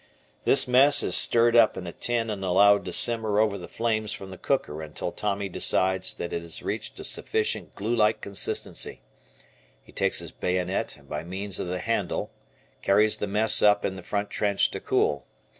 [0.45, 4.11] This mess is stirred up in a tin and allowed to simmer over the flames
[4.11, 9.03] from the cooker until Tommy decides that it has reached a sufficient (glue like) consistency.
[9.83, 12.31] He takes his bayonet and by means of the handle
[12.81, 15.27] carries the mess up in the front trench to cool.